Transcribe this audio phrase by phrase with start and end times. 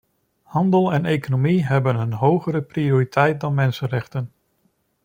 [0.43, 4.31] Handel en economie hebben een hogere prioriteit dan mensenrechten.